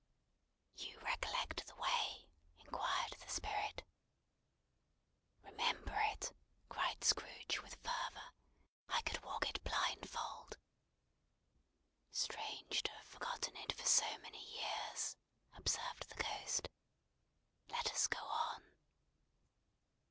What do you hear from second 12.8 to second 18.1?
to have forgotten it for so many years!" observed the Ghost. "Let us